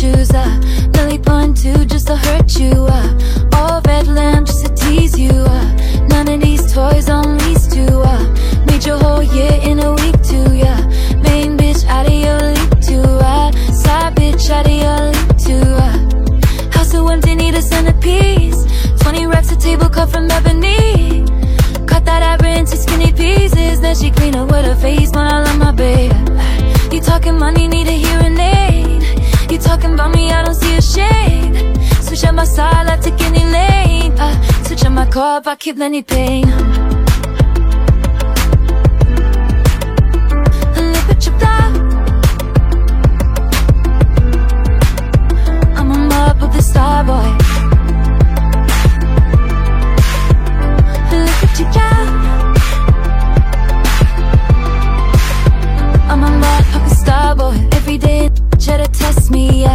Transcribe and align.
shoes, 0.00 0.30
uh 0.32 0.60
Millie 0.94 1.18
pun 1.18 1.54
too, 1.54 1.84
just 1.86 2.06
to 2.08 2.16
hurt 2.16 2.58
you, 2.58 2.86
uh 2.88 3.08
All 3.54 3.80
red 3.86 4.06
lamp 4.06 4.46
just 4.46 4.66
to 4.66 4.74
tease 4.74 5.18
you, 5.18 5.30
uh 5.30 6.06
None 6.08 6.28
of 6.28 6.40
these 6.40 6.72
toys 6.72 7.08
on 7.08 7.38
lease 7.38 7.66
to, 7.68 8.00
uh 8.00 8.22
Made 8.66 8.84
your 8.84 8.98
whole 8.98 9.22
year 9.22 9.54
in 9.62 9.80
a 9.80 9.92
week 9.94 10.18
too, 10.22 10.48
yeah. 10.54 10.80
Main 11.26 11.56
bitch 11.56 11.84
out 11.86 12.06
of 12.06 12.18
your 12.26 12.40
league 12.56 12.76
too, 12.88 13.08
uh 13.32 13.50
Side 13.72 14.14
bitch 14.16 14.50
out 14.50 14.66
of 14.66 14.76
your 14.84 15.00
league 15.14 15.38
too, 15.46 15.66
uh 15.86 15.96
House 16.74 16.90
so 16.90 17.08
empty, 17.08 17.34
need 17.34 17.54
a 17.54 17.62
centerpiece. 17.62 18.60
20 19.00 19.26
racks 19.26 19.50
a 19.50 19.56
table 19.56 19.88
cut 19.88 20.10
from 20.10 20.30
ebony. 20.30 21.24
Cut 21.86 22.04
that 22.04 22.22
apple 22.22 22.46
into 22.46 22.76
skinny 22.76 23.12
pieces. 23.12 23.80
Then 23.80 23.94
she 23.96 24.10
clean 24.10 24.34
up 24.34 24.50
with 24.50 24.66
her 24.66 24.76
face, 24.76 25.12
man, 25.12 25.32
I 25.32 25.38
love 25.44 25.58
my 25.58 25.72
babe. 25.72 26.12
You 26.92 27.00
talking 27.00 27.38
money, 27.38 27.66
need 27.66 27.88
a 27.88 27.92
hearing 27.92 28.38
aid 28.38 28.55
talking 29.66 29.94
about 29.94 30.14
me, 30.14 30.30
I 30.30 30.44
don't 30.44 30.54
see 30.54 30.76
a 30.76 30.82
shade. 30.82 31.54
Switch 32.02 32.24
on 32.24 32.36
my 32.36 32.44
side, 32.44 32.86
I 32.86 32.96
take 32.96 33.20
any 33.22 33.44
lane. 33.44 34.12
Uh, 34.18 34.34
Switch 34.64 34.84
on 34.84 34.94
my 34.94 35.06
car, 35.06 35.42
I 35.44 35.56
keep 35.56 35.78
any 35.80 36.02
me, 59.30 59.66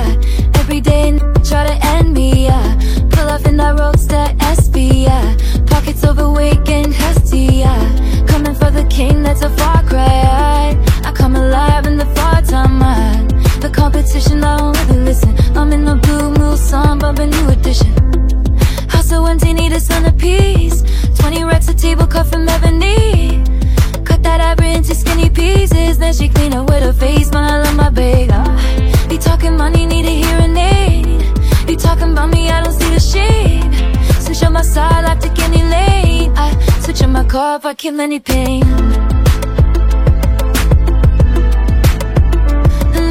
take 35.34 35.46
any 35.50 35.64
lane 35.64 36.34
I 36.36 36.52
switch 36.82 37.02
on 37.04 37.12
my 37.12 37.24
car 37.24 37.58
if 37.58 37.66
I 37.66 37.74
kill 37.74 38.00
any 38.00 38.20
pain. 38.20 38.62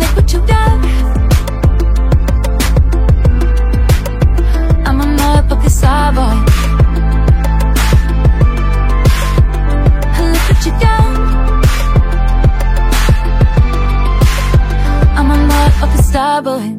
Look 0.01 0.17
what 0.17 0.33
you 0.33 0.41
I'm 4.87 5.01
a 5.01 5.07
motherfucking 5.19 5.71
star 5.71 6.13
boy 6.13 6.37
Look 10.33 10.47
you 10.67 10.73
got 10.85 11.01
I'm 15.19 15.31
a 15.31 15.37
star 16.03 16.43
boy 16.43 16.77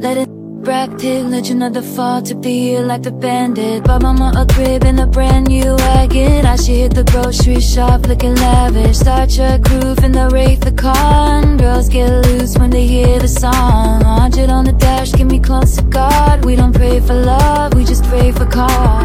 Let 0.00 0.16
it 0.18 0.33
Brad 0.64 0.98
Pitt, 0.98 1.26
legend 1.26 1.62
of 1.62 1.74
the 1.74 1.82
fall 1.82 2.22
to 2.22 2.34
be 2.34 2.78
like 2.78 3.02
the 3.02 3.10
bandit. 3.10 3.84
Bought 3.84 4.00
mama 4.00 4.32
a 4.34 4.46
crib 4.46 4.84
in 4.84 4.98
a 4.98 5.06
brand 5.06 5.48
new 5.48 5.74
wagon. 5.76 6.46
I 6.46 6.56
should 6.56 6.76
hit 6.76 6.94
the 6.94 7.04
grocery 7.04 7.60
shop 7.60 8.06
looking 8.06 8.34
lavish. 8.34 8.96
Star 8.96 9.26
Trek 9.26 9.60
roof 9.68 10.02
in 10.02 10.12
the 10.12 10.30
Wraith 10.32 10.60
the 10.60 10.72
con. 10.72 11.58
Girls 11.58 11.90
get 11.90 12.08
loose 12.26 12.56
when 12.56 12.70
they 12.70 12.86
hear 12.86 13.18
the 13.18 13.28
song. 13.28 14.04
100 14.04 14.48
on 14.48 14.64
the 14.64 14.72
dash, 14.72 15.12
get 15.12 15.26
me 15.26 15.38
close 15.38 15.76
to 15.76 15.82
God. 15.82 16.46
We 16.46 16.56
don't 16.56 16.74
pray 16.74 16.98
for 17.00 17.12
love, 17.12 17.74
we 17.74 17.84
just 17.84 18.04
pray 18.04 18.32
for 18.32 18.46
car 18.46 19.04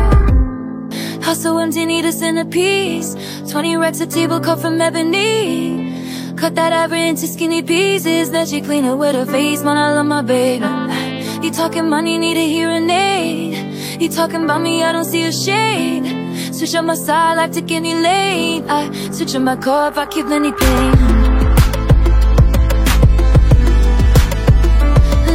House 1.21 1.43
so 1.43 1.57
empty, 1.57 1.85
need 1.85 2.05
a 2.05 2.13
centerpiece. 2.13 3.17
20 3.51 3.75
racks 3.75 3.99
a 3.99 4.07
table 4.07 4.39
cut 4.39 4.59
from 4.59 4.79
ebony. 4.79 5.93
Cut 6.37 6.55
that 6.55 6.71
apple 6.71 6.95
into 6.95 7.27
skinny 7.27 7.61
pieces. 7.63 8.31
Then 8.31 8.47
she 8.47 8.61
clean 8.61 8.85
it 8.85 8.95
with 8.95 9.13
her 9.13 9.25
face, 9.25 9.61
man, 9.61 9.75
I 9.75 9.93
love 9.93 10.05
my 10.05 10.21
baby 10.21 10.98
You 11.41 11.51
talking 11.51 11.89
money, 11.89 12.17
need 12.17 12.35
a 12.35 12.45
hearing 12.45 12.89
aid 12.89 14.01
You 14.01 14.09
talking 14.09 14.43
about 14.43 14.61
me, 14.61 14.83
I 14.83 14.91
don't 14.91 15.05
see 15.05 15.23
a 15.23 15.31
shade. 15.31 16.53
Switch 16.53 16.75
on 16.75 16.85
my 16.85 16.95
side, 16.95 17.35
like 17.35 17.53
take 17.53 17.71
any 17.71 17.93
lane 17.93 18.69
I 18.69 18.91
switch 19.11 19.35
on 19.35 19.45
my 19.45 19.55
car 19.55 19.89
if 19.89 19.97
I 19.97 20.05
keep 20.05 20.25
any 20.25 20.51
pain 20.51 20.91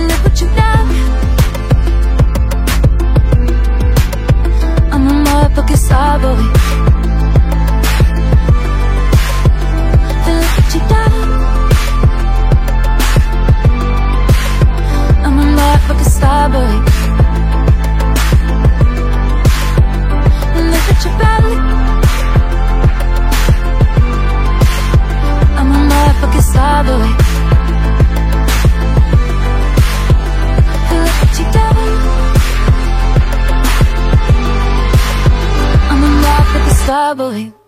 Look 0.08 0.24
what 0.24 0.40
you 0.40 0.48
got 0.48 0.73
I'm 37.16 37.63